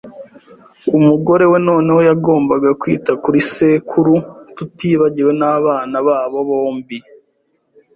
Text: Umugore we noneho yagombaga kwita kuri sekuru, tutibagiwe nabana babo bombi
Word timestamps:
Umugore 0.97 1.43
we 1.51 1.57
noneho 1.67 2.01
yagombaga 2.09 2.69
kwita 2.81 3.11
kuri 3.23 3.39
sekuru, 3.53 4.13
tutibagiwe 4.55 5.31
nabana 5.39 5.97
babo 6.07 6.37
bombi 6.49 6.97